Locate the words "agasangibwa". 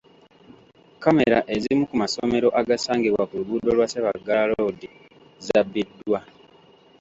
2.59-3.23